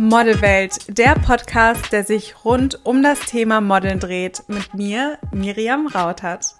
Modelwelt, 0.00 0.96
der 0.96 1.16
Podcast, 1.16 1.90
der 1.90 2.04
sich 2.04 2.44
rund 2.44 2.86
um 2.86 3.02
das 3.02 3.18
Thema 3.18 3.60
Modeln 3.60 3.98
dreht, 3.98 4.44
mit 4.46 4.72
mir, 4.72 5.18
Miriam 5.32 5.88
Rautert. 5.88 6.54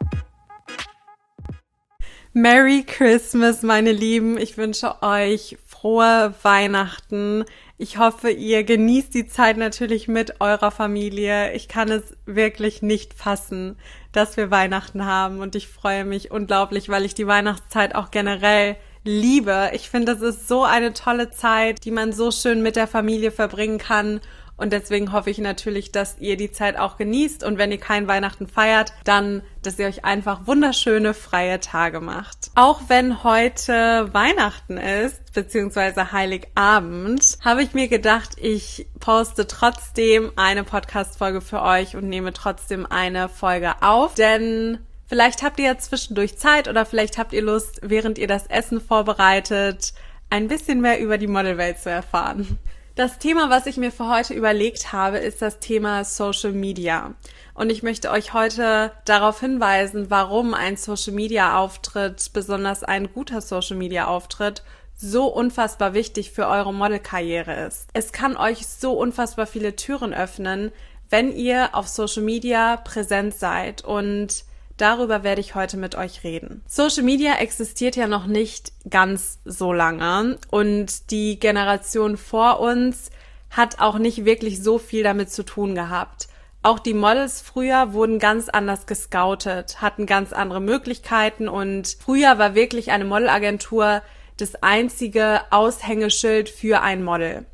Merry 2.33 2.83
Christmas, 2.85 3.63
meine 3.63 3.93
Lieben. 3.93 4.39
Ich 4.39 4.59
wünsche 4.59 5.05
euch 5.05 5.57
frohe 5.65 6.35
Weihnachten. 6.43 7.45
Ich 7.77 7.99
hoffe, 7.99 8.29
ihr 8.29 8.65
genießt 8.65 9.15
die 9.15 9.29
Zeit 9.29 9.57
natürlich 9.57 10.09
mit 10.09 10.41
eurer 10.41 10.73
Familie. 10.73 11.53
Ich 11.53 11.69
kann 11.69 11.93
es 11.93 12.17
wirklich 12.27 12.83
nicht 12.83 13.15
fassen, 13.15 13.77
dass 14.11 14.37
wir 14.37 14.51
Weihnachten 14.51 15.05
haben 15.05 15.39
und 15.39 15.55
ich 15.55 15.69
freue 15.69 16.05
mich 16.05 16.33
unglaublich, 16.33 16.89
weil 16.89 17.05
ich 17.05 17.15
die 17.15 17.29
Weihnachtszeit 17.29 17.95
auch 17.95 18.11
generell 18.11 18.75
liebe. 19.09 19.71
Ich 19.73 19.89
finde, 19.89 20.15
das 20.15 20.23
ist 20.23 20.49
so 20.49 20.65
eine 20.65 20.93
tolle 20.93 21.31
Zeit, 21.31 21.85
die 21.85 21.91
man 21.91 22.13
so 22.13 22.31
schön 22.31 22.63
mit 22.63 22.77
der 22.77 22.87
Familie 22.87 23.31
verbringen 23.31 23.79
kann. 23.79 24.21
Und 24.59 24.73
deswegen 24.73 25.13
hoffe 25.13 25.31
ich 25.31 25.39
natürlich, 25.39 25.93
dass 25.93 26.19
ihr 26.19 26.37
die 26.37 26.51
Zeit 26.51 26.77
auch 26.77 26.97
genießt 26.97 27.45
und 27.45 27.59
wenn 27.59 27.71
ihr 27.71 27.79
kein 27.79 28.09
Weihnachten 28.09 28.49
feiert, 28.49 28.93
dann, 29.05 29.43
dass 29.63 29.79
ihr 29.79 29.87
euch 29.87 30.05
einfach 30.05 30.49
wunderschöne 30.49 31.15
freie 31.15 31.61
Tage 31.61 32.01
macht. 32.01 32.51
Auch 32.57 32.83
wenn 32.89 33.23
heute 33.23 34.13
Weihnachten 34.13 34.77
ist, 34.77 35.33
beziehungsweise 35.33 36.11
Heiligabend, 36.11 37.39
habe 37.45 37.63
ich 37.63 37.73
mir 37.73 37.87
gedacht, 37.87 38.31
ich 38.37 38.89
poste 38.99 39.47
trotzdem 39.47 40.33
eine 40.35 40.65
Podcast-Folge 40.65 41.41
für 41.41 41.63
euch 41.63 41.95
und 41.95 42.09
nehme 42.09 42.33
trotzdem 42.33 42.85
eine 42.85 43.29
Folge 43.29 43.81
auf, 43.81 44.15
denn 44.15 44.81
Vielleicht 45.09 45.43
habt 45.43 45.59
ihr 45.59 45.67
ja 45.67 45.79
zwischendurch 45.79 46.37
Zeit 46.37 46.69
oder 46.69 46.85
vielleicht 46.85 47.17
habt 47.17 47.33
ihr 47.33 47.41
Lust, 47.41 47.81
während 47.83 48.19
ihr 48.19 48.29
das 48.29 48.47
Essen 48.47 48.79
vorbereitet, 48.79 49.95
ein 50.29 50.49
bisschen 50.49 50.83
mehr 50.83 51.01
über 51.01 51.17
die 51.17 51.27
Modelwelt 51.27 51.79
zu 51.79 51.91
erfahren. 51.91 52.59
Das 52.95 53.19
Thema, 53.19 53.49
was 53.49 53.65
ich 53.67 53.79
mir 53.79 53.91
für 53.91 54.11
heute 54.11 54.35
überlegt 54.35 54.93
habe, 54.93 55.17
ist 55.19 55.41
das 55.41 55.61
Thema 55.61 56.05
Social 56.05 56.53
Media. 56.53 57.15
Und 57.55 57.71
ich 57.71 57.83
möchte 57.83 58.11
euch 58.11 58.35
heute 58.35 58.93
darauf 59.07 59.41
hinweisen, 59.41 60.11
warum 60.11 60.53
ein 60.53 60.77
Social 60.77 61.15
Media 61.15 61.59
Auftritt, 61.59 62.33
besonders 62.35 62.85
ein 62.85 63.11
guter 63.13 63.41
Social 63.41 63.77
Media 63.77 64.09
Auftritt, 64.09 64.63
so 64.95 65.27
unfassbar 65.27 65.95
wichtig 65.95 66.33
für 66.33 66.49
eure 66.49 66.75
Modelkarriere 66.75 67.67
ist. 67.67 67.89
Es 67.95 68.13
kann 68.13 68.37
euch 68.37 68.67
so 68.67 68.93
unfassbar 68.93 69.47
viele 69.47 69.75
Türen 69.75 70.13
öffnen, 70.13 70.71
wenn 71.09 71.33
ihr 71.33 71.75
auf 71.75 71.89
Social 71.89 72.25
Media 72.25 72.77
präsent 72.77 73.35
seid 73.35 73.83
und 73.83 74.45
Darüber 74.79 75.25
werde 75.25 75.41
ich 75.41 75.57
heute 75.57 75.77
mit 75.77 75.97
euch 75.97 76.23
reden. 76.23 76.63
Social 76.67 77.03
Media 77.03 77.35
existiert 77.35 77.97
ja 77.97 78.07
noch 78.07 78.27
nicht 78.27 78.73
ganz 78.89 79.41
so 79.45 79.73
lange 79.73 80.39
und 80.51 81.11
die 81.11 81.39
Generation 81.39 82.17
vor 82.17 82.61
uns 82.61 83.11
hat 83.51 83.81
auch 83.81 83.99
nicht 83.99 84.25
wirklich 84.25 84.63
so 84.63 84.79
viel 84.79 85.03
damit 85.03 85.31
zu 85.31 85.45
tun 85.45 85.75
gehabt. 85.75 86.29
Auch 86.63 86.79
die 86.79 86.95
Models 86.95 87.41
früher 87.41 87.93
wurden 87.93 88.21
ganz 88.21 88.49
anders 88.49 88.87
gescoutet, 88.87 89.83
hatten 89.83 90.07
ganz 90.07 90.33
andere 90.33 90.61
Möglichkeiten 90.61 91.49
und 91.49 91.97
früher 92.01 92.39
war 92.39 92.55
wirklich 92.55 92.93
eine 92.93 93.05
Modelagentur 93.05 94.03
das 94.37 94.63
einzige 94.63 95.41
Aushängeschild 95.51 96.49
für 96.49 96.83
ein 96.83 97.03
Model. 97.03 97.47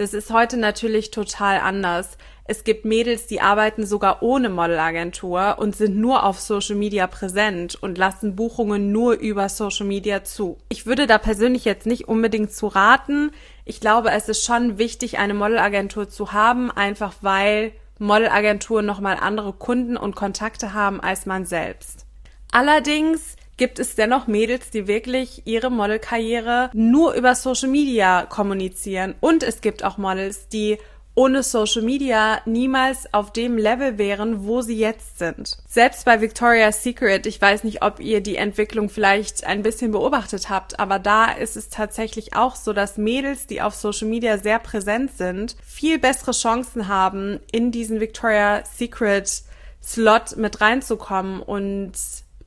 Das 0.00 0.14
ist 0.14 0.30
heute 0.30 0.56
natürlich 0.56 1.10
total 1.10 1.60
anders. 1.60 2.16
Es 2.44 2.64
gibt 2.64 2.86
Mädels, 2.86 3.26
die 3.26 3.42
arbeiten 3.42 3.84
sogar 3.84 4.22
ohne 4.22 4.48
Modelagentur 4.48 5.56
und 5.58 5.76
sind 5.76 5.98
nur 5.98 6.24
auf 6.24 6.40
Social 6.40 6.74
Media 6.76 7.06
präsent 7.06 7.76
und 7.82 7.98
lassen 7.98 8.34
Buchungen 8.34 8.92
nur 8.92 9.12
über 9.12 9.50
Social 9.50 9.84
Media 9.84 10.24
zu. 10.24 10.56
Ich 10.70 10.86
würde 10.86 11.06
da 11.06 11.18
persönlich 11.18 11.66
jetzt 11.66 11.84
nicht 11.84 12.08
unbedingt 12.08 12.50
zu 12.50 12.68
raten. 12.68 13.32
Ich 13.66 13.78
glaube, 13.78 14.10
es 14.10 14.30
ist 14.30 14.42
schon 14.42 14.78
wichtig, 14.78 15.18
eine 15.18 15.34
Modelagentur 15.34 16.08
zu 16.08 16.32
haben, 16.32 16.70
einfach 16.70 17.12
weil 17.20 17.72
Modelagenturen 17.98 18.86
nochmal 18.86 19.18
andere 19.20 19.52
Kunden 19.52 19.98
und 19.98 20.16
Kontakte 20.16 20.72
haben 20.72 21.02
als 21.02 21.26
man 21.26 21.44
selbst. 21.44 22.06
Allerdings 22.52 23.36
gibt 23.60 23.78
es 23.78 23.94
dennoch 23.94 24.26
Mädels, 24.26 24.70
die 24.70 24.86
wirklich 24.86 25.42
ihre 25.44 25.70
Modelkarriere 25.70 26.70
nur 26.72 27.12
über 27.12 27.34
Social 27.34 27.68
Media 27.68 28.24
kommunizieren. 28.24 29.14
Und 29.20 29.42
es 29.42 29.60
gibt 29.60 29.84
auch 29.84 29.98
Models, 29.98 30.48
die 30.48 30.78
ohne 31.14 31.42
Social 31.42 31.82
Media 31.82 32.40
niemals 32.46 33.12
auf 33.12 33.34
dem 33.34 33.58
Level 33.58 33.98
wären, 33.98 34.46
wo 34.46 34.62
sie 34.62 34.78
jetzt 34.78 35.18
sind. 35.18 35.58
Selbst 35.68 36.06
bei 36.06 36.22
Victoria's 36.22 36.82
Secret, 36.82 37.26
ich 37.26 37.38
weiß 37.38 37.64
nicht, 37.64 37.82
ob 37.82 38.00
ihr 38.00 38.22
die 38.22 38.36
Entwicklung 38.36 38.88
vielleicht 38.88 39.44
ein 39.44 39.62
bisschen 39.62 39.92
beobachtet 39.92 40.48
habt, 40.48 40.80
aber 40.80 40.98
da 40.98 41.30
ist 41.30 41.58
es 41.58 41.68
tatsächlich 41.68 42.34
auch 42.34 42.56
so, 42.56 42.72
dass 42.72 42.96
Mädels, 42.96 43.46
die 43.46 43.60
auf 43.60 43.74
Social 43.74 44.08
Media 44.08 44.38
sehr 44.38 44.58
präsent 44.58 45.10
sind, 45.18 45.54
viel 45.62 45.98
bessere 45.98 46.32
Chancen 46.32 46.88
haben, 46.88 47.40
in 47.52 47.72
diesen 47.72 48.00
Victoria's 48.00 48.78
Secret 48.78 49.42
Slot 49.82 50.38
mit 50.38 50.62
reinzukommen 50.62 51.42
und 51.42 51.92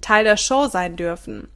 Teil 0.03 0.23
der 0.23 0.37
Show 0.37 0.67
sein 0.67 0.95
dürfen. 0.95 1.47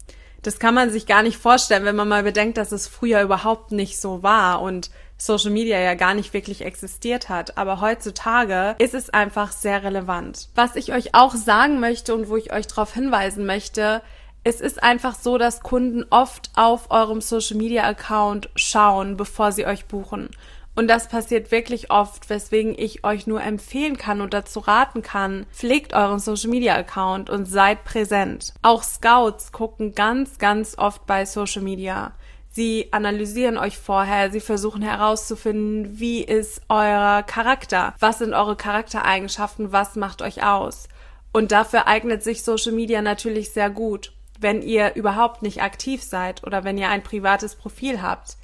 Das 0.42 0.60
kann 0.60 0.74
man 0.74 0.90
sich 0.90 1.06
gar 1.06 1.24
nicht 1.24 1.38
vorstellen, 1.38 1.86
wenn 1.86 1.96
man 1.96 2.08
mal 2.08 2.24
bedenkt, 2.24 2.58
dass 2.58 2.72
es 2.72 2.88
früher 2.88 3.22
überhaupt 3.22 3.72
nicht 3.72 4.00
so 4.00 4.24
war 4.24 4.62
und 4.62 4.90
Social 5.18 5.52
Media 5.52 5.80
ja 5.80 5.96
gar 5.96 6.14
nicht 6.14 6.34
wirklich 6.34 6.62
existiert 6.62 7.28
hat. 7.28 7.58
Aber 7.58 7.82
heutzutage 7.82 8.76
ist 8.78 8.94
es 8.94 9.10
einfach 9.10 9.52
sehr 9.52 9.84
relevant. 9.84 10.50
Was 10.56 10.76
ich 10.76 10.94
euch 10.94 11.16
auch 11.16 11.34
sagen 11.34 11.80
möchte 11.80 12.14
und 12.14 12.30
wo 12.30 12.38
ich 12.38 12.54
euch 12.54 12.68
darauf 12.68 12.94
hinweisen 12.94 13.46
möchte, 13.46 14.02
es 14.44 14.62
ist 14.62 14.82
einfach 14.82 15.16
so, 15.16 15.38
dass 15.38 15.62
Kunden 15.62 16.06
oft 16.10 16.52
auf 16.56 16.92
eurem 16.92 17.20
Social 17.20 17.58
Media 17.58 17.84
Account 17.84 18.50
schauen, 18.56 19.18
bevor 19.18 19.52
sie 19.52 19.66
euch 19.66 19.86
buchen. 19.86 20.30
Und 20.78 20.90
das 20.90 21.08
passiert 21.08 21.50
wirklich 21.50 21.90
oft, 21.90 22.30
weswegen 22.30 22.78
ich 22.78 23.04
euch 23.04 23.26
nur 23.26 23.42
empfehlen 23.42 23.98
kann 23.98 24.22
und 24.22 24.36
dazu 24.36 24.60
raten 24.60 25.02
kann, 25.02 25.48
pflegt 25.52 25.96
euren 25.96 26.20
Social 26.20 26.52
Media 26.52 26.76
Account 26.76 27.32
und 27.32 27.48
seid 27.48 27.84
präsent. 27.84 28.54
Auch 28.62 28.84
Scouts 28.84 29.52
gucken 29.52 29.96
ganz, 29.96 30.38
ganz 30.38 30.78
oft 30.78 31.08
bei 31.08 31.26
Social 31.26 31.64
Media. 31.64 32.12
Sie 32.52 32.90
analysieren 32.92 33.58
euch 33.58 33.76
vorher, 33.76 34.30
sie 34.30 34.40
versuchen 34.40 34.84
herauszufinden, 34.84 36.00
wie 36.00 36.22
ist 36.24 36.62
euer 36.70 37.24
Charakter, 37.24 37.96
was 38.00 38.20
sind 38.20 38.36
eure 38.36 38.56
Charaktereigenschaften, 38.56 39.72
was 39.72 39.96
macht 39.96 40.22
euch 40.22 40.44
aus. 40.44 40.90
Und 41.32 41.52
dafür 41.52 41.88
eignet 41.88 42.22
sich 42.22 42.44
Social 42.44 42.72
Media 42.72 43.02
natürlich 43.02 43.52
sehr 43.52 43.72
gut. 43.72 44.14
Wenn 44.40 44.62
ihr 44.62 44.94
überhaupt 44.94 45.42
nicht 45.42 45.64
aktiv 45.64 46.04
seid 46.04 46.44
oder 46.44 46.64
wenn 46.64 46.78
ihr 46.78 46.90
ein 46.90 47.02
privates 47.02 47.56
Profil 47.56 48.04
habt, 48.04 48.38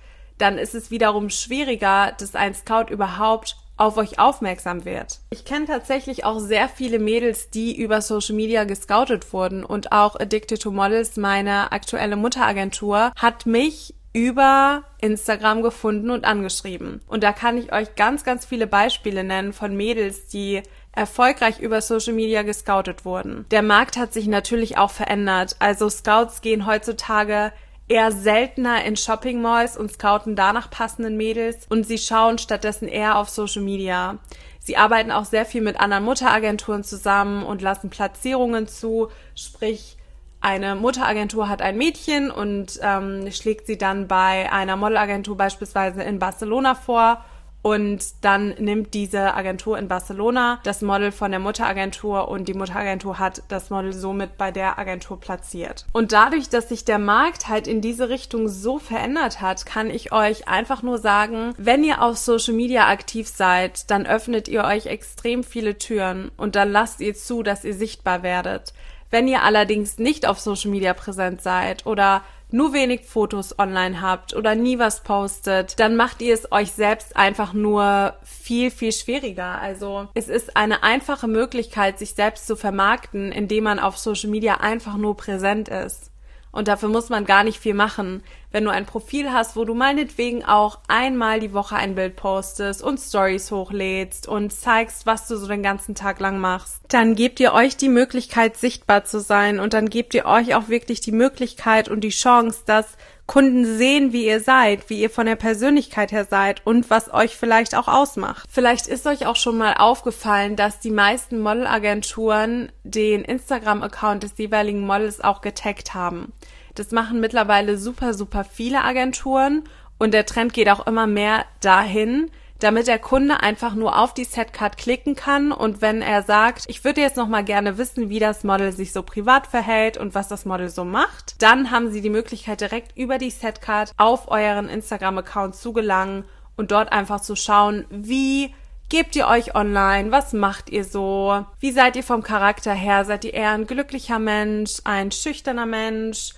dann 0.43 0.57
ist 0.57 0.75
es 0.75 0.91
wiederum 0.91 1.29
schwieriger, 1.29 2.11
dass 2.19 2.35
ein 2.35 2.53
Scout 2.53 2.91
überhaupt 2.91 3.55
auf 3.77 3.95
euch 3.95 4.19
aufmerksam 4.19 4.83
wird. 4.83 5.19
Ich 5.29 5.45
kenne 5.45 5.65
tatsächlich 5.65 6.25
auch 6.25 6.39
sehr 6.39 6.67
viele 6.67 6.99
Mädels, 6.99 7.49
die 7.49 7.75
über 7.75 8.01
Social 8.01 8.35
Media 8.35 8.65
gescoutet 8.65 9.31
wurden 9.31 9.63
und 9.63 9.93
auch 9.93 10.19
Addicted 10.19 10.61
to 10.61 10.71
Models, 10.71 11.15
meine 11.15 11.71
aktuelle 11.71 12.17
Mutteragentur, 12.17 13.13
hat 13.15 13.45
mich 13.45 13.95
über 14.11 14.83
Instagram 14.99 15.63
gefunden 15.63 16.11
und 16.11 16.25
angeschrieben. 16.25 16.99
Und 17.07 17.23
da 17.23 17.31
kann 17.31 17.57
ich 17.57 17.71
euch 17.71 17.95
ganz, 17.95 18.25
ganz 18.25 18.45
viele 18.45 18.67
Beispiele 18.67 19.23
nennen 19.23 19.53
von 19.53 19.75
Mädels, 19.75 20.27
die 20.27 20.61
erfolgreich 20.91 21.59
über 21.59 21.81
Social 21.81 22.13
Media 22.13 22.43
gescoutet 22.43 23.05
wurden. 23.05 23.45
Der 23.49 23.63
Markt 23.63 23.97
hat 23.97 24.13
sich 24.13 24.27
natürlich 24.27 24.77
auch 24.77 24.91
verändert. 24.91 25.55
Also 25.59 25.89
Scouts 25.89 26.41
gehen 26.41 26.67
heutzutage 26.67 27.53
eher 27.87 28.11
seltener 28.11 28.83
in 28.85 28.95
Shopping 28.95 29.41
Malls 29.41 29.77
und 29.77 29.91
scouten 29.91 30.35
danach 30.35 30.69
passenden 30.69 31.17
Mädels 31.17 31.65
und 31.69 31.85
sie 31.85 31.97
schauen 31.97 32.37
stattdessen 32.37 32.87
eher 32.87 33.17
auf 33.17 33.29
Social 33.29 33.61
Media. 33.61 34.19
Sie 34.59 34.77
arbeiten 34.77 35.11
auch 35.11 35.25
sehr 35.25 35.45
viel 35.45 35.61
mit 35.61 35.79
anderen 35.79 36.05
Mutteragenturen 36.05 36.83
zusammen 36.83 37.43
und 37.43 37.61
lassen 37.61 37.89
Platzierungen 37.89 38.67
zu, 38.67 39.09
sprich 39.35 39.97
eine 40.39 40.75
Mutteragentur 40.75 41.47
hat 41.47 41.61
ein 41.61 41.77
Mädchen 41.77 42.29
und 42.29 42.79
ähm, 42.81 43.31
schlägt 43.31 43.65
sie 43.65 43.77
dann 43.77 44.09
bei 44.09 44.51
einer 44.51 44.75
Modelagentur 44.75 45.37
beispielsweise 45.37 46.03
in 46.03 46.19
Barcelona 46.19 46.75
vor 46.75 47.23
und 47.63 48.03
dann 48.21 48.49
nimmt 48.59 48.93
diese 48.93 49.33
Agentur 49.33 49.79
in 49.79 49.87
Barcelona 49.87 50.59
das 50.63 50.81
Model 50.81 51.11
von 51.11 51.31
der 51.31 51.39
Mutteragentur 51.39 52.27
und 52.27 52.47
die 52.47 52.53
Mutteragentur 52.53 53.17
hat 53.17 53.41
das 53.47 53.69
Model 53.69 53.93
somit 53.93 54.37
bei 54.37 54.51
der 54.51 54.77
Agentur 54.77 55.19
platziert. 55.19 55.85
Und 55.93 56.11
dadurch, 56.11 56.49
dass 56.49 56.69
sich 56.69 56.83
der 56.83 56.99
Markt 56.99 57.47
halt 57.47 57.67
in 57.67 57.79
diese 57.79 58.09
Richtung 58.09 58.49
so 58.49 58.79
verändert 58.79 59.39
hat, 59.39 59.65
kann 59.65 59.89
ich 59.89 60.11
euch 60.11 60.47
einfach 60.47 60.83
nur 60.83 60.97
sagen, 60.97 61.53
wenn 61.57 61.85
ihr 61.85 62.01
auf 62.01 62.17
Social 62.17 62.53
Media 62.53 62.89
aktiv 62.89 63.29
seid, 63.29 63.89
dann 63.89 64.05
öffnet 64.05 64.49
ihr 64.49 64.65
euch 64.65 64.87
extrem 64.87 65.43
viele 65.43 65.77
Türen 65.77 66.31
und 66.35 66.55
dann 66.57 66.69
lasst 66.69 66.99
ihr 66.99 67.15
zu, 67.15 67.43
dass 67.43 67.63
ihr 67.63 67.73
sichtbar 67.73 68.23
werdet. 68.23 68.73
Wenn 69.09 69.27
ihr 69.27 69.43
allerdings 69.43 69.99
nicht 69.99 70.27
auf 70.27 70.39
Social 70.39 70.71
Media 70.71 70.93
präsent 70.93 71.41
seid 71.41 71.85
oder 71.85 72.23
nur 72.53 72.71
wenig 72.71 73.01
Fotos 73.05 73.57
online 73.57 73.99
habt 73.99 74.35
oder 74.35 74.53
nie 74.53 74.77
was 74.77 75.01
postet, 75.01 75.79
dann 75.79 75.95
macht 75.95 76.21
ihr 76.21 76.35
es 76.35 76.51
euch 76.51 76.71
selbst 76.71 77.17
einfach 77.17 77.53
nur 77.53 78.13
viel, 78.23 78.69
viel 78.69 78.91
schwieriger. 78.91 79.59
Also 79.59 80.07
es 80.13 80.29
ist 80.29 80.55
eine 80.55 80.83
einfache 80.83 81.27
Möglichkeit, 81.27 81.97
sich 81.97 82.13
selbst 82.13 82.45
zu 82.45 82.55
vermarkten, 82.55 83.31
indem 83.31 83.63
man 83.63 83.79
auf 83.79 83.97
Social 83.97 84.29
Media 84.29 84.57
einfach 84.57 84.97
nur 84.97 85.17
präsent 85.17 85.67
ist. 85.67 86.12
Und 86.53 86.69
dafür 86.69 86.87
muss 86.87 87.09
man 87.09 87.25
gar 87.25 87.43
nicht 87.43 87.59
viel 87.59 87.73
machen. 87.73 88.23
wenn 88.51 88.65
du 88.65 88.69
ein 88.69 88.85
Profil 88.85 89.33
hast, 89.33 89.55
wo 89.55 89.65
du 89.65 89.73
meinetwegen 89.73 90.45
auch 90.45 90.77
einmal 90.87 91.39
die 91.39 91.53
Woche 91.53 91.75
ein 91.75 91.95
Bild 91.95 92.15
postest 92.15 92.83
und 92.83 92.99
Stories 92.99 93.49
hochlädst 93.51 94.27
und 94.27 94.53
zeigst, 94.53 95.07
was 95.07 95.27
du 95.27 95.37
so 95.37 95.47
den 95.47 95.63
ganzen 95.63 95.95
Tag 95.95 96.19
lang 96.19 96.37
machst, 96.37 96.79
dann 96.87 97.15
gebt 97.15 97.39
ihr 97.39 97.53
euch 97.53 97.75
die 97.77 97.89
Möglichkeit, 97.89 98.55
sichtbar 98.55 99.05
zu 99.05 99.19
sein 99.19 99.59
und 99.59 99.73
dann 99.73 99.89
gebt 99.89 100.13
ihr 100.13 100.27
euch 100.27 100.53
auch 100.53 100.67
wirklich 100.67 101.01
die 101.01 101.11
Möglichkeit 101.11 101.89
und 101.89 102.01
die 102.01 102.09
Chance, 102.09 102.59
dass 102.67 102.95
Kunden 103.25 103.65
sehen, 103.65 104.11
wie 104.11 104.25
ihr 104.27 104.41
seid, 104.41 104.89
wie 104.89 104.99
ihr 105.01 105.09
von 105.09 105.25
der 105.25 105.37
Persönlichkeit 105.37 106.11
her 106.11 106.25
seid 106.25 106.61
und 106.65 106.89
was 106.89 107.13
euch 107.13 107.37
vielleicht 107.37 107.75
auch 107.75 107.87
ausmacht. 107.87 108.47
Vielleicht 108.51 108.87
ist 108.87 109.07
euch 109.07 109.25
auch 109.25 109.37
schon 109.37 109.57
mal 109.57 109.75
aufgefallen, 109.75 110.55
dass 110.55 110.79
die 110.79 110.91
meisten 110.91 111.39
Modelagenturen 111.39 112.71
den 112.83 113.23
Instagram-Account 113.23 114.23
des 114.23 114.37
jeweiligen 114.37 114.85
Models 114.85 115.21
auch 115.21 115.41
getaggt 115.41 115.93
haben. 115.93 116.33
Das 116.75 116.91
machen 116.91 117.19
mittlerweile 117.19 117.77
super, 117.77 118.13
super 118.13 118.43
viele 118.43 118.83
Agenturen 118.83 119.63
und 119.99 120.13
der 120.13 120.25
Trend 120.25 120.53
geht 120.53 120.69
auch 120.69 120.85
immer 120.85 121.07
mehr 121.07 121.45
dahin, 121.61 122.29
damit 122.63 122.87
der 122.87 122.99
Kunde 122.99 123.41
einfach 123.41 123.75
nur 123.75 123.99
auf 123.99 124.13
die 124.13 124.23
Setcard 124.23 124.77
klicken 124.77 125.15
kann 125.15 125.51
und 125.51 125.81
wenn 125.81 126.01
er 126.01 126.23
sagt, 126.23 126.63
ich 126.67 126.83
würde 126.83 127.01
jetzt 127.01 127.17
noch 127.17 127.27
mal 127.27 127.43
gerne 127.43 127.77
wissen, 127.77 128.09
wie 128.09 128.19
das 128.19 128.43
Model 128.43 128.71
sich 128.71 128.93
so 128.93 129.03
privat 129.03 129.47
verhält 129.47 129.97
und 129.97 130.15
was 130.15 130.29
das 130.29 130.45
Model 130.45 130.69
so 130.69 130.85
macht, 130.85 131.41
dann 131.41 131.71
haben 131.71 131.91
Sie 131.91 132.01
die 132.01 132.09
Möglichkeit 132.09 132.61
direkt 132.61 132.97
über 132.97 133.17
die 133.17 133.31
Setcard 133.31 133.91
auf 133.97 134.31
euren 134.31 134.69
Instagram-Account 134.69 135.55
zu 135.55 135.73
gelangen 135.73 136.23
und 136.55 136.71
dort 136.71 136.91
einfach 136.91 137.21
zu 137.21 137.35
schauen, 137.35 137.85
wie 137.89 138.53
Gebt 138.89 139.15
ihr 139.15 139.27
euch 139.27 139.55
online? 139.55 140.11
Was 140.11 140.33
macht 140.33 140.69
ihr 140.69 140.83
so? 140.83 141.43
Wie 141.59 141.71
seid 141.71 141.95
ihr 141.95 142.03
vom 142.03 142.21
Charakter 142.21 142.73
her? 142.73 143.05
Seid 143.05 143.25
ihr 143.25 143.33
eher 143.33 143.49
ein 143.49 143.65
glücklicher 143.65 144.19
Mensch, 144.19 144.81
ein 144.83 145.11
schüchterner 145.11 145.65
Mensch? 145.65 146.33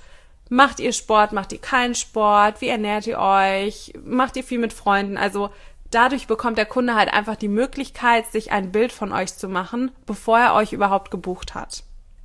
Macht 0.50 0.80
ihr 0.80 0.94
Sport? 0.94 1.34
Macht 1.34 1.52
ihr 1.52 1.60
keinen 1.60 1.96
Sport? 1.96 2.62
Wie 2.62 2.70
ernährt 2.70 3.08
ihr 3.08 3.20
euch? 3.20 3.92
Macht 4.06 4.38
ihr 4.38 4.44
viel 4.44 4.60
mit 4.60 4.72
Freunden? 4.72 5.18
Also 5.18 5.50
dadurch 5.96 6.28
bekommt 6.28 6.58
der 6.58 6.66
Kunde 6.66 6.96
halt 6.96 7.12
einfach 7.12 7.36
die 7.36 7.48
Möglichkeit, 7.48 8.28
sich 8.28 8.52
ein 8.52 8.72
Bild 8.72 8.92
von 8.92 9.12
euch 9.12 9.34
zu 9.36 9.48
machen, 9.48 9.92
bevor 10.06 10.38
er 10.38 10.54
euch 10.54 10.74
überhaupt 10.74 11.10
gebucht 11.10 11.56
hat. 11.56 11.84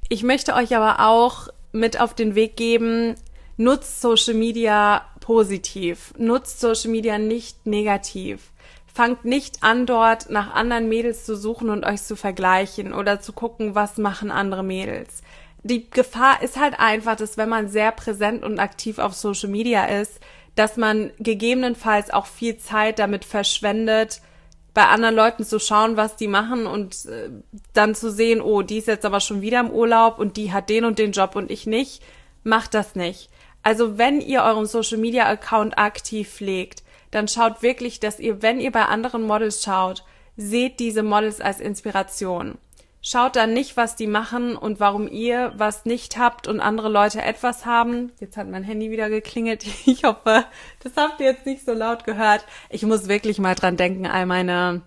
Ich 0.09 0.23
möchte 0.25 0.55
euch 0.55 0.77
aber 0.77 1.07
auch 1.07 1.49
mit 1.73 2.01
auf 2.01 2.15
den 2.15 2.35
Weg 2.35 2.57
geben, 2.57 3.15
nutzt 3.57 4.01
Social 4.01 4.35
Media 4.35 5.03
positiv, 5.21 6.13
nutzt 6.19 6.59
Social 6.61 6.91
Media 6.91 7.19
nicht 7.19 7.67
negativ. 7.67 8.51
Fangt 8.93 9.25
nicht 9.25 9.63
an, 9.63 9.87
dort 9.87 10.31
nach 10.31 10.53
anderen 10.53 10.89
Mädels 10.89 11.25
zu 11.25 11.37
suchen 11.37 11.71
und 11.71 11.85
euch 11.85 12.03
zu 12.03 12.17
vergleichen 12.17 12.93
oder 12.93 13.21
zu 13.21 13.33
gucken, 13.33 13.77
was 13.77 13.99
machen 13.99 14.33
andere 14.33 14.65
Mädels. 14.65 15.23
Die 15.63 15.89
Gefahr 15.91 16.43
ist 16.43 16.59
halt 16.59 16.81
einfach, 16.81 17.15
dass 17.15 17.37
wenn 17.37 17.49
man 17.49 17.69
sehr 17.69 17.93
präsent 17.93 18.43
und 18.43 18.59
aktiv 18.59 18.99
auf 18.99 19.15
Social 19.15 19.51
Media 19.51 19.85
ist, 19.85 20.19
dass 20.55 20.77
man 20.77 21.13
gegebenenfalls 21.19 22.11
auch 22.11 22.27
viel 22.27 22.59
Zeit 22.59 22.99
damit 22.99 23.25
verschwendet, 23.25 24.21
bei 24.75 24.87
anderen 24.87 25.15
Leuten 25.15 25.45
zu 25.45 25.59
schauen, 25.59 25.97
was 25.97 26.17
die 26.17 26.29
machen 26.29 26.67
und 26.67 27.05
äh, 27.07 27.31
dann 27.73 27.95
zu 27.95 28.11
sehen, 28.11 28.41
oh, 28.41 28.63
die 28.63 28.79
ist 28.79 28.89
jetzt 28.89 29.05
aber 29.05 29.21
schon 29.21 29.41
wieder 29.41 29.61
im 29.61 29.71
Urlaub 29.71 30.19
und 30.19 30.37
die 30.37 30.53
hat 30.53 30.69
den 30.69 30.85
und 30.85 30.99
den 30.99 31.13
Job 31.13 31.35
und 31.35 31.51
ich 31.51 31.67
nicht. 31.67 32.03
Macht 32.45 32.75
das 32.75 32.95
nicht. 32.95 33.31
Also 33.63 33.99
wenn 33.99 34.21
ihr 34.21 34.43
euren 34.43 34.67
Social 34.67 34.99
Media 34.99 35.27
Account 35.29 35.77
aktiv 35.79 36.31
pflegt, 36.31 36.83
dann 37.11 37.29
schaut 37.29 37.63
wirklich, 37.63 38.01
dass 38.01 38.21
ihr, 38.21 38.43
wenn 38.43 38.61
ihr 38.61 38.71
bei 38.71 38.85
anderen 38.85 39.23
Models 39.23 39.63
schaut, 39.63 40.05
seht 40.37 40.81
diese 40.81 41.03
Models 41.03 41.41
als 41.41 41.61
Inspiration. 41.61 42.57
Schaut 43.03 43.37
dann 43.37 43.55
nicht, 43.55 43.79
was 43.79 43.97
die 43.97 44.07
machen 44.07 44.57
und 44.57 44.79
warum 44.79 45.09
ihr 45.09 45.53
was 45.57 45.87
nicht 45.87 46.19
habt 46.19 46.47
und 46.47 46.61
andere 46.61 46.91
Leute 46.91 47.23
etwas 47.23 47.65
haben. 47.65 48.13
Jetzt 48.21 48.37
hat 48.37 48.49
mein 48.49 48.63
Handy 48.63 48.91
wieder 48.91 49.09
geklingelt. 49.09 49.65
Ich 49.87 50.05
hoffe, 50.05 50.45
das 50.83 50.93
habt 50.97 51.21
ihr 51.21 51.27
jetzt 51.27 51.47
nicht 51.47 51.65
so 51.65 51.73
laut 51.73 52.05
gehört. 52.05 52.45
Ich 52.69 52.83
muss 52.83 53.09
wirklich 53.09 53.39
mal 53.39 53.55
dran 53.55 53.77
denken, 53.77 54.07
all 54.07 54.27
meine 54.27 54.83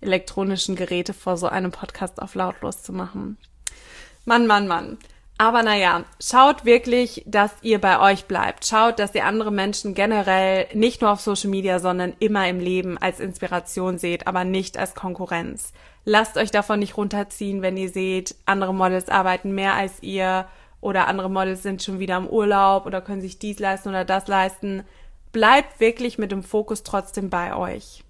elektronischen 0.00 0.76
Geräte 0.76 1.12
vor 1.12 1.36
so 1.36 1.46
einem 1.48 1.70
Podcast 1.70 2.22
auf 2.22 2.34
lautlos 2.34 2.82
zu 2.82 2.92
machen. 2.92 3.36
Mann, 4.24 4.46
Mann, 4.46 4.66
Mann. 4.66 4.98
Aber 5.40 5.62
naja, 5.62 6.02
schaut 6.20 6.64
wirklich, 6.64 7.22
dass 7.24 7.52
ihr 7.62 7.80
bei 7.80 8.00
euch 8.00 8.24
bleibt. 8.24 8.66
Schaut, 8.66 8.98
dass 8.98 9.14
ihr 9.14 9.24
andere 9.24 9.52
Menschen 9.52 9.94
generell 9.94 10.66
nicht 10.74 11.00
nur 11.00 11.12
auf 11.12 11.20
Social 11.20 11.48
Media, 11.48 11.78
sondern 11.78 12.14
immer 12.18 12.48
im 12.48 12.58
Leben 12.58 12.98
als 12.98 13.20
Inspiration 13.20 13.98
seht, 13.98 14.26
aber 14.26 14.42
nicht 14.42 14.76
als 14.76 14.96
Konkurrenz. 14.96 15.72
Lasst 16.04 16.36
euch 16.36 16.50
davon 16.50 16.80
nicht 16.80 16.96
runterziehen, 16.96 17.62
wenn 17.62 17.76
ihr 17.76 17.88
seht, 17.88 18.34
andere 18.46 18.74
Models 18.74 19.08
arbeiten 19.08 19.54
mehr 19.54 19.74
als 19.74 20.02
ihr 20.02 20.48
oder 20.80 21.06
andere 21.06 21.30
Models 21.30 21.62
sind 21.62 21.84
schon 21.84 22.00
wieder 22.00 22.16
im 22.16 22.26
Urlaub 22.26 22.84
oder 22.86 23.00
können 23.00 23.20
sich 23.20 23.38
dies 23.38 23.60
leisten 23.60 23.90
oder 23.90 24.04
das 24.04 24.26
leisten. 24.26 24.82
Bleibt 25.30 25.78
wirklich 25.78 26.18
mit 26.18 26.32
dem 26.32 26.42
Fokus 26.42 26.82
trotzdem 26.82 27.30
bei 27.30 27.54
euch. 27.54 28.02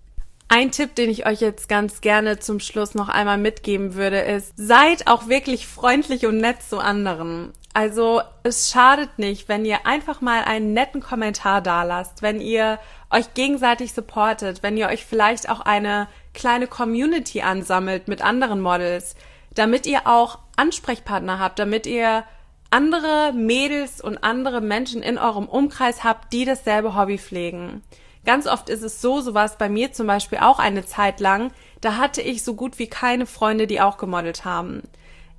Ein 0.51 0.71
Tipp, 0.71 0.95
den 0.95 1.11
ich 1.11 1.27
euch 1.27 1.41
jetzt 1.41 1.69
ganz 1.69 2.01
gerne 2.01 2.39
zum 2.39 2.59
Schluss 2.59 2.95
noch 2.95 3.11
einmal 3.11 3.37
mitgeben 3.37 3.95
würde, 3.95 4.21
ist, 4.21 4.55
seid 4.57 5.07
auch 5.07 5.29
wirklich 5.29 5.67
freundlich 5.67 6.25
und 6.25 6.39
nett 6.39 6.63
zu 6.63 6.79
anderen. 6.79 7.53
Also 7.75 8.23
es 8.45 8.71
schadet 8.71 9.19
nicht, 9.19 9.51
wenn 9.51 9.67
ihr 9.67 9.87
einfach 9.87 10.23
mal 10.23 10.43
einen 10.45 10.73
netten 10.73 11.03
Kommentar 11.03 11.61
dalasst, 11.61 12.23
wenn 12.23 12.41
ihr 12.41 12.79
euch 13.11 13.35
gegenseitig 13.35 13.93
supportet, 13.93 14.63
wenn 14.63 14.79
ihr 14.79 14.89
euch 14.89 15.05
vielleicht 15.05 15.51
auch 15.51 15.61
eine 15.61 16.09
kleine 16.33 16.67
Community 16.67 17.43
ansammelt 17.43 18.09
mit 18.09 18.23
anderen 18.23 18.63
Models, 18.63 19.17
damit 19.55 19.87
ihr 19.87 20.07
auch 20.07 20.39
Ansprechpartner 20.57 21.39
habt, 21.39 21.59
damit 21.59 21.87
ihr 21.87 22.25
andere 22.71 23.35
Mädels 23.35 24.01
und 24.01 24.25
andere 24.25 24.63
Menschen 24.63 25.03
in 25.03 25.19
eurem 25.19 25.47
Umkreis 25.47 26.05
habt, 26.05 26.33
die 26.33 26.47
dasselbe 26.47 26.97
Hobby 26.97 27.19
pflegen. 27.19 27.83
Ganz 28.25 28.47
oft 28.47 28.69
ist 28.69 28.83
es 28.83 29.01
so, 29.01 29.21
so 29.21 29.35
war 29.35 29.45
es 29.45 29.57
bei 29.57 29.69
mir 29.69 29.93
zum 29.93 30.07
Beispiel 30.07 30.39
auch 30.39 30.59
eine 30.59 30.85
Zeit 30.85 31.21
lang, 31.21 31.53
da 31.81 31.97
hatte 31.97 32.21
ich 32.21 32.43
so 32.43 32.55
gut 32.55 32.79
wie 32.79 32.89
keine 32.89 33.27
Freunde, 33.27 33.67
die 33.67 33.81
auch 33.81 33.97
gemodelt 33.97 34.45
haben. 34.45 34.83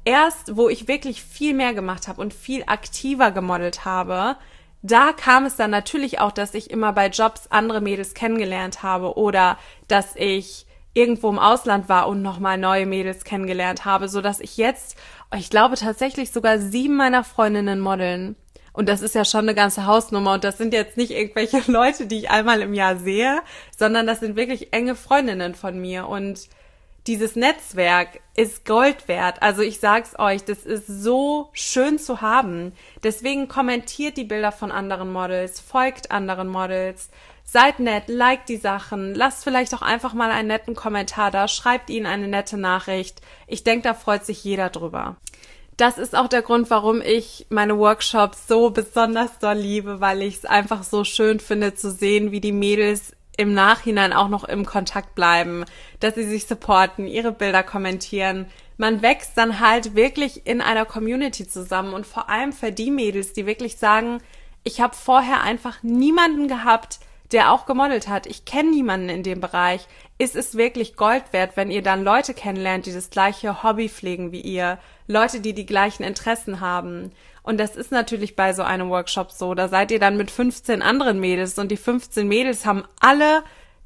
Erst, 0.05 0.55
wo 0.55 0.69
ich 0.69 0.87
wirklich 0.87 1.21
viel 1.21 1.53
mehr 1.53 1.73
gemacht 1.73 2.07
habe 2.07 2.21
und 2.21 2.33
viel 2.33 2.63
aktiver 2.65 3.31
gemodelt 3.31 3.85
habe, 3.85 4.37
da 4.81 5.11
kam 5.11 5.45
es 5.45 5.57
dann 5.57 5.71
natürlich 5.71 6.19
auch, 6.19 6.31
dass 6.31 6.53
ich 6.53 6.71
immer 6.71 6.93
bei 6.93 7.07
Jobs 7.07 7.47
andere 7.49 7.81
Mädels 7.81 8.13
kennengelernt 8.13 8.81
habe 8.81 9.17
oder 9.17 9.57
dass 9.87 10.15
ich 10.15 10.65
irgendwo 10.93 11.29
im 11.29 11.39
Ausland 11.39 11.89
war 11.89 12.07
und 12.07 12.21
nochmal 12.21 12.57
neue 12.57 12.85
Mädels 12.85 13.23
kennengelernt 13.23 13.85
habe, 13.85 14.09
so 14.09 14.21
dass 14.21 14.39
ich 14.39 14.57
jetzt, 14.57 14.97
ich 15.35 15.49
glaube 15.49 15.75
tatsächlich 15.75 16.31
sogar 16.31 16.59
sieben 16.59 16.95
meiner 16.95 17.23
Freundinnen 17.23 17.79
modeln. 17.79 18.35
Und 18.79 18.87
das 18.87 19.01
ist 19.01 19.13
ja 19.13 19.25
schon 19.25 19.41
eine 19.41 19.55
ganze 19.55 19.85
Hausnummer. 19.85 20.35
Und 20.35 20.45
das 20.45 20.57
sind 20.57 20.73
jetzt 20.73 20.95
nicht 20.95 21.11
irgendwelche 21.11 21.61
Leute, 21.69 22.07
die 22.07 22.19
ich 22.19 22.29
einmal 22.29 22.61
im 22.61 22.73
Jahr 22.73 22.95
sehe, 22.95 23.41
sondern 23.77 24.07
das 24.07 24.21
sind 24.21 24.37
wirklich 24.37 24.71
enge 24.71 24.95
Freundinnen 24.95 25.53
von 25.53 25.77
mir. 25.81 26.07
Und 26.07 26.47
dieses 27.05 27.35
Netzwerk 27.35 28.21
ist 28.37 28.63
Gold 28.63 29.09
wert. 29.09 29.41
Also 29.41 29.63
ich 29.63 29.81
sag's 29.81 30.17
euch, 30.17 30.45
das 30.45 30.59
ist 30.59 30.87
so 30.87 31.49
schön 31.51 31.99
zu 31.99 32.21
haben. 32.21 32.71
Deswegen 33.03 33.49
kommentiert 33.49 34.15
die 34.15 34.23
Bilder 34.23 34.53
von 34.53 34.71
anderen 34.71 35.11
Models, 35.11 35.59
folgt 35.59 36.11
anderen 36.11 36.47
Models, 36.47 37.09
seid 37.43 37.81
nett, 37.81 38.07
liked 38.07 38.47
die 38.47 38.55
Sachen, 38.55 39.13
lasst 39.13 39.43
vielleicht 39.43 39.73
auch 39.73 39.81
einfach 39.81 40.13
mal 40.13 40.31
einen 40.31 40.47
netten 40.47 40.73
Kommentar 40.73 41.31
da, 41.31 41.49
schreibt 41.49 41.89
ihnen 41.89 42.05
eine 42.05 42.29
nette 42.29 42.57
Nachricht. 42.57 43.19
Ich 43.45 43.65
denke, 43.65 43.89
da 43.89 43.93
freut 43.93 44.25
sich 44.25 44.41
jeder 44.45 44.69
drüber 44.69 45.17
das 45.79 45.97
ist 45.97 46.15
auch 46.15 46.27
der 46.27 46.41
Grund, 46.41 46.69
warum 46.69 47.01
ich 47.01 47.45
meine 47.49 47.77
Workshops 47.77 48.47
so 48.47 48.69
besonders 48.69 49.39
doll 49.39 49.57
liebe, 49.57 50.01
weil 50.01 50.21
ich 50.21 50.37
es 50.37 50.45
einfach 50.45 50.83
so 50.83 51.05
schön 51.05 51.39
finde 51.39 51.73
zu 51.73 51.89
sehen, 51.89 52.31
wie 52.31 52.41
die 52.41 52.51
Mädels 52.51 53.13
im 53.37 53.53
Nachhinein 53.53 54.11
auch 54.11 54.27
noch 54.27 54.43
im 54.43 54.65
Kontakt 54.65 55.15
bleiben, 55.15 55.63
dass 56.01 56.15
sie 56.15 56.27
sich 56.27 56.45
supporten, 56.45 57.07
ihre 57.07 57.31
Bilder 57.31 57.63
kommentieren. 57.63 58.47
Man 58.75 59.01
wächst 59.01 59.37
dann 59.37 59.61
halt 59.61 59.95
wirklich 59.95 60.45
in 60.45 60.59
einer 60.59 60.83
Community 60.83 61.47
zusammen 61.47 61.93
und 61.93 62.05
vor 62.05 62.29
allem 62.29 62.51
für 62.51 62.73
die 62.73 62.91
Mädels, 62.91 63.31
die 63.31 63.45
wirklich 63.45 63.77
sagen, 63.77 64.21
ich 64.65 64.81
habe 64.81 64.93
vorher 64.93 65.41
einfach 65.41 65.81
niemanden 65.81 66.49
gehabt, 66.49 66.99
der 67.31 67.51
auch 67.51 67.65
gemodelt 67.65 68.07
hat. 68.07 68.25
Ich 68.25 68.45
kenne 68.45 68.71
niemanden 68.71 69.09
in 69.09 69.23
dem 69.23 69.39
Bereich. 69.39 69.87
Ist 70.17 70.35
es 70.35 70.55
wirklich 70.55 70.95
Gold 70.95 71.31
wert, 71.31 71.51
wenn 71.55 71.71
ihr 71.71 71.81
dann 71.81 72.03
Leute 72.03 72.33
kennenlernt, 72.33 72.85
die 72.85 72.93
das 72.93 73.09
gleiche 73.09 73.63
Hobby 73.63 73.89
pflegen 73.89 74.31
wie 74.31 74.41
ihr, 74.41 74.79
Leute, 75.07 75.39
die 75.39 75.53
die 75.53 75.65
gleichen 75.65 76.03
Interessen 76.03 76.59
haben. 76.59 77.11
Und 77.43 77.59
das 77.59 77.75
ist 77.75 77.91
natürlich 77.91 78.35
bei 78.35 78.53
so 78.53 78.63
einem 78.63 78.89
Workshop 78.89 79.31
so. 79.31 79.53
Da 79.53 79.67
seid 79.67 79.91
ihr 79.91 79.99
dann 79.99 80.17
mit 80.17 80.29
15 80.29 80.81
anderen 80.81 81.19
Mädels 81.19 81.57
und 81.57 81.69
die 81.69 81.77
15 81.77 82.27
Mädels 82.27 82.65
haben 82.65 82.83
alle 82.99 83.43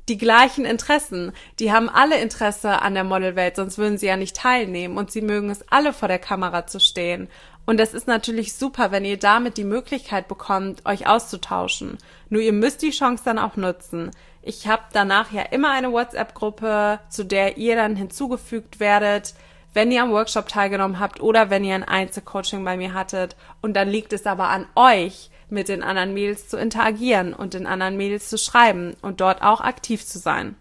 die 0.09 0.17
gleichen 0.17 0.65
Interessen. 0.65 1.31
Die 1.59 1.71
haben 1.71 1.89
alle 1.89 2.19
Interesse 2.19 2.81
an 2.81 2.93
der 2.93 3.03
Modelwelt, 3.03 3.55
sonst 3.55 3.77
würden 3.77 3.97
sie 3.97 4.07
ja 4.07 4.17
nicht 4.17 4.35
teilnehmen 4.35 4.97
und 4.97 5.11
sie 5.11 5.21
mögen 5.21 5.49
es 5.49 5.65
alle 5.69 5.93
vor 5.93 6.07
der 6.07 6.19
Kamera 6.19 6.67
zu 6.67 6.79
stehen. 6.79 7.29
Und 7.65 7.79
das 7.79 7.93
ist 7.93 8.07
natürlich 8.07 8.53
super, 8.53 8.91
wenn 8.91 9.05
ihr 9.05 9.17
damit 9.17 9.57
die 9.57 9.63
Möglichkeit 9.63 10.27
bekommt, 10.27 10.85
euch 10.85 11.07
auszutauschen. 11.07 11.97
Nur 12.29 12.41
ihr 12.41 12.51
müsst 12.51 12.81
die 12.81 12.91
Chance 12.91 13.23
dann 13.23 13.39
auch 13.39 13.55
nutzen. 13.55 14.11
Ich 14.41 14.67
habe 14.67 14.83
danach 14.91 15.31
ja 15.31 15.43
immer 15.43 15.71
eine 15.71 15.93
WhatsApp-Gruppe, 15.93 16.99
zu 17.07 17.23
der 17.23 17.57
ihr 17.57 17.77
dann 17.77 17.95
hinzugefügt 17.95 18.81
werdet, 18.81 19.33
wenn 19.73 19.91
ihr 19.91 20.03
am 20.03 20.11
Workshop 20.11 20.49
teilgenommen 20.49 20.99
habt 20.99 21.21
oder 21.21 21.49
wenn 21.49 21.63
ihr 21.63 21.75
ein 21.75 21.85
Einzelcoaching 21.85 22.65
bei 22.65 22.75
mir 22.75 22.93
hattet. 22.93 23.37
Und 23.61 23.73
dann 23.75 23.87
liegt 23.87 24.11
es 24.11 24.25
aber 24.25 24.49
an 24.49 24.67
euch, 24.75 25.31
mit 25.53 25.69
den 25.69 25.83
anderen 25.83 26.13
Mädels 26.13 26.49
zu 26.49 26.57
interagieren 26.57 27.33
und 27.33 27.53
den 27.53 27.67
anderen 27.67 27.95
Mädels 27.95 28.29
zu 28.29 28.37
schreiben 28.37 28.95
und 29.01 29.21
dort 29.21 29.41
auch 29.41 29.61
aktiv 29.61 30.05
zu 30.05 30.19
sein. 30.19 30.55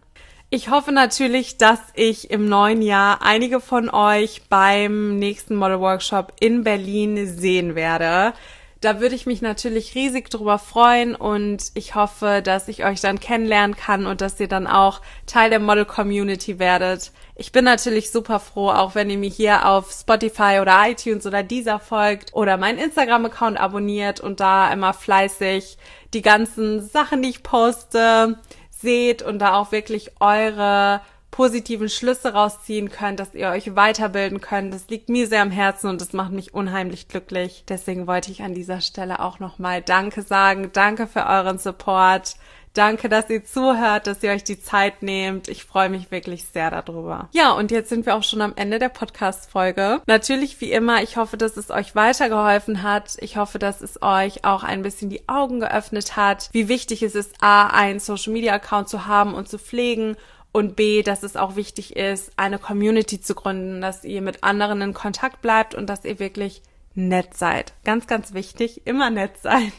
Ich 0.50 0.68
hoffe 0.68 0.92
natürlich, 0.92 1.56
dass 1.56 1.80
ich 1.94 2.30
im 2.30 2.46
neuen 2.46 2.82
Jahr 2.82 3.22
einige 3.22 3.58
von 3.58 3.88
euch 3.88 4.42
beim 4.50 5.18
nächsten 5.18 5.56
Model 5.56 5.80
Workshop 5.80 6.34
in 6.40 6.62
Berlin 6.62 7.26
sehen 7.26 7.74
werde. 7.74 8.34
Da 8.82 8.98
würde 8.98 9.14
ich 9.14 9.26
mich 9.26 9.42
natürlich 9.42 9.94
riesig 9.94 10.28
drüber 10.28 10.58
freuen 10.58 11.14
und 11.14 11.70
ich 11.74 11.94
hoffe, 11.94 12.42
dass 12.42 12.66
ich 12.66 12.84
euch 12.84 13.00
dann 13.00 13.20
kennenlernen 13.20 13.76
kann 13.76 14.06
und 14.06 14.20
dass 14.20 14.40
ihr 14.40 14.48
dann 14.48 14.66
auch 14.66 15.00
Teil 15.24 15.50
der 15.50 15.60
Model 15.60 15.84
Community 15.84 16.58
werdet. 16.58 17.12
Ich 17.36 17.52
bin 17.52 17.64
natürlich 17.64 18.10
super 18.10 18.40
froh, 18.40 18.70
auch 18.70 18.96
wenn 18.96 19.08
ihr 19.08 19.18
mir 19.18 19.30
hier 19.30 19.68
auf 19.68 19.92
Spotify 19.92 20.58
oder 20.60 20.82
iTunes 20.84 21.24
oder 21.26 21.44
dieser 21.44 21.78
folgt 21.78 22.34
oder 22.34 22.56
meinen 22.56 22.80
Instagram-Account 22.80 23.56
abonniert 23.56 24.18
und 24.18 24.40
da 24.40 24.72
immer 24.72 24.94
fleißig 24.94 25.78
die 26.12 26.22
ganzen 26.22 26.80
Sachen, 26.80 27.22
die 27.22 27.28
ich 27.28 27.44
poste, 27.44 28.36
seht 28.70 29.22
und 29.22 29.38
da 29.38 29.54
auch 29.54 29.70
wirklich 29.70 30.10
eure 30.18 31.02
positiven 31.32 31.88
Schlüsse 31.88 32.34
rausziehen 32.34 32.90
könnt, 32.90 33.18
dass 33.18 33.34
ihr 33.34 33.48
euch 33.48 33.74
weiterbilden 33.74 34.40
könnt. 34.40 34.72
Das 34.72 34.88
liegt 34.88 35.08
mir 35.08 35.26
sehr 35.26 35.42
am 35.42 35.50
Herzen 35.50 35.88
und 35.88 36.00
das 36.00 36.12
macht 36.12 36.30
mich 36.30 36.54
unheimlich 36.54 37.08
glücklich. 37.08 37.64
Deswegen 37.68 38.06
wollte 38.06 38.30
ich 38.30 38.42
an 38.42 38.54
dieser 38.54 38.80
Stelle 38.80 39.18
auch 39.18 39.40
nochmal 39.40 39.82
Danke 39.82 40.22
sagen. 40.22 40.70
Danke 40.72 41.08
für 41.08 41.26
euren 41.26 41.58
Support. 41.58 42.36
Danke, 42.74 43.10
dass 43.10 43.28
ihr 43.28 43.44
zuhört, 43.44 44.06
dass 44.06 44.22
ihr 44.22 44.30
euch 44.30 44.44
die 44.44 44.60
Zeit 44.60 45.02
nehmt. 45.02 45.48
Ich 45.48 45.64
freue 45.64 45.90
mich 45.90 46.10
wirklich 46.10 46.44
sehr 46.44 46.70
darüber. 46.70 47.28
Ja, 47.32 47.52
und 47.52 47.70
jetzt 47.70 47.90
sind 47.90 48.06
wir 48.06 48.14
auch 48.14 48.22
schon 48.22 48.40
am 48.40 48.54
Ende 48.56 48.78
der 48.78 48.88
Podcast-Folge. 48.88 50.00
Natürlich, 50.06 50.60
wie 50.60 50.72
immer, 50.72 51.02
ich 51.02 51.16
hoffe, 51.16 51.36
dass 51.36 51.58
es 51.58 51.70
euch 51.70 51.94
weitergeholfen 51.94 52.82
hat. 52.82 53.16
Ich 53.20 53.36
hoffe, 53.36 53.58
dass 53.58 53.82
es 53.82 54.02
euch 54.02 54.44
auch 54.44 54.64
ein 54.64 54.82
bisschen 54.82 55.10
die 55.10 55.28
Augen 55.28 55.60
geöffnet 55.60 56.16
hat, 56.16 56.48
wie 56.52 56.68
wichtig 56.68 57.02
es 57.02 57.14
ist, 57.14 57.42
A, 57.42 57.66
einen 57.66 58.00
Social-Media-Account 58.00 58.88
zu 58.88 59.06
haben 59.06 59.34
und 59.34 59.48
zu 59.48 59.58
pflegen 59.58 60.16
und 60.52 60.76
B, 60.76 61.02
dass 61.02 61.22
es 61.22 61.36
auch 61.36 61.56
wichtig 61.56 61.96
ist, 61.96 62.32
eine 62.36 62.58
Community 62.58 63.20
zu 63.20 63.34
gründen, 63.34 63.80
dass 63.80 64.04
ihr 64.04 64.22
mit 64.22 64.44
anderen 64.44 64.82
in 64.82 64.94
Kontakt 64.94 65.40
bleibt 65.40 65.74
und 65.74 65.88
dass 65.88 66.04
ihr 66.04 66.18
wirklich 66.18 66.62
nett 66.94 67.34
seid. 67.34 67.72
Ganz, 67.84 68.06
ganz 68.06 68.34
wichtig, 68.34 68.86
immer 68.86 69.10
nett 69.10 69.38
sein. 69.38 69.72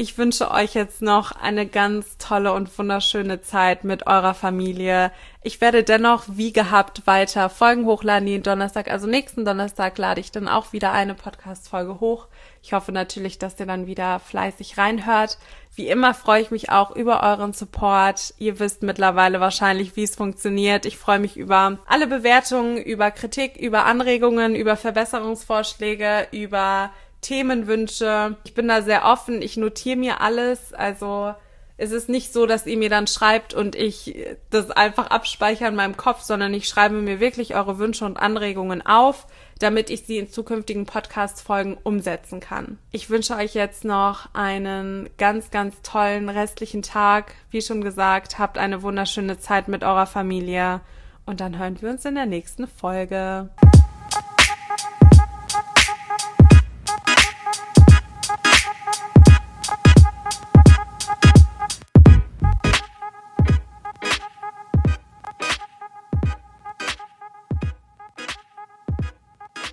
Ich 0.00 0.16
wünsche 0.16 0.52
euch 0.52 0.74
jetzt 0.74 1.02
noch 1.02 1.32
eine 1.32 1.66
ganz 1.66 2.18
tolle 2.18 2.52
und 2.52 2.78
wunderschöne 2.78 3.40
Zeit 3.40 3.82
mit 3.82 4.06
eurer 4.06 4.32
Familie. 4.32 5.10
Ich 5.42 5.60
werde 5.60 5.82
dennoch 5.82 6.22
wie 6.28 6.52
gehabt 6.52 7.08
weiter 7.08 7.50
Folgen 7.50 7.84
hochladen 7.84 8.28
jeden 8.28 8.44
Donnerstag. 8.44 8.88
Also 8.88 9.08
nächsten 9.08 9.44
Donnerstag 9.44 9.98
lade 9.98 10.20
ich 10.20 10.30
dann 10.30 10.46
auch 10.46 10.72
wieder 10.72 10.92
eine 10.92 11.14
Podcast-Folge 11.14 11.98
hoch. 11.98 12.28
Ich 12.62 12.74
hoffe 12.74 12.92
natürlich, 12.92 13.40
dass 13.40 13.58
ihr 13.58 13.66
dann 13.66 13.88
wieder 13.88 14.20
fleißig 14.20 14.78
reinhört. 14.78 15.36
Wie 15.78 15.86
immer 15.86 16.12
freue 16.12 16.42
ich 16.42 16.50
mich 16.50 16.70
auch 16.70 16.90
über 16.96 17.22
euren 17.22 17.52
Support. 17.52 18.34
Ihr 18.38 18.58
wisst 18.58 18.82
mittlerweile 18.82 19.38
wahrscheinlich, 19.38 19.94
wie 19.94 20.02
es 20.02 20.16
funktioniert. 20.16 20.84
Ich 20.86 20.98
freue 20.98 21.20
mich 21.20 21.36
über 21.36 21.78
alle 21.86 22.08
Bewertungen, 22.08 22.78
über 22.78 23.12
Kritik, 23.12 23.56
über 23.56 23.84
Anregungen, 23.84 24.56
über 24.56 24.74
Verbesserungsvorschläge, 24.76 26.26
über 26.32 26.90
Themenwünsche. 27.20 28.36
Ich 28.42 28.54
bin 28.54 28.66
da 28.66 28.82
sehr 28.82 29.04
offen, 29.04 29.40
ich 29.40 29.56
notiere 29.56 29.96
mir 29.96 30.20
alles. 30.20 30.74
Also 30.74 31.32
es 31.76 31.92
ist 31.92 32.08
nicht 32.08 32.32
so, 32.32 32.46
dass 32.46 32.66
ihr 32.66 32.76
mir 32.76 32.90
dann 32.90 33.06
schreibt 33.06 33.54
und 33.54 33.76
ich 33.76 34.16
das 34.50 34.72
einfach 34.72 35.10
abspeichere 35.10 35.68
in 35.68 35.76
meinem 35.76 35.96
Kopf, 35.96 36.22
sondern 36.22 36.52
ich 36.54 36.66
schreibe 36.66 36.96
mir 36.96 37.20
wirklich 37.20 37.54
eure 37.54 37.78
Wünsche 37.78 38.04
und 38.04 38.16
Anregungen 38.16 38.84
auf, 38.84 39.28
damit 39.58 39.90
ich 39.90 40.02
sie 40.06 40.18
in 40.18 40.30
zukünftigen 40.30 40.86
Podcast-Folgen 40.86 41.76
umsetzen 41.82 42.40
kann. 42.40 42.78
Ich 42.92 43.10
wünsche 43.10 43.36
euch 43.36 43.54
jetzt 43.54 43.84
noch 43.84 44.28
einen 44.34 45.08
ganz, 45.18 45.50
ganz 45.50 45.82
tollen 45.82 46.28
restlichen 46.28 46.82
Tag. 46.82 47.34
Wie 47.50 47.62
schon 47.62 47.82
gesagt, 47.82 48.38
habt 48.38 48.58
eine 48.58 48.82
wunderschöne 48.82 49.38
Zeit 49.38 49.68
mit 49.68 49.82
eurer 49.82 50.06
Familie 50.06 50.80
und 51.26 51.40
dann 51.40 51.58
hören 51.58 51.80
wir 51.80 51.90
uns 51.90 52.04
in 52.04 52.14
der 52.14 52.26
nächsten 52.26 52.66
Folge. 52.66 53.50